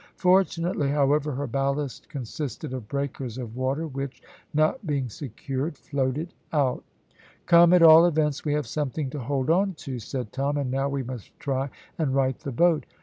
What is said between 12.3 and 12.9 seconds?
the boat."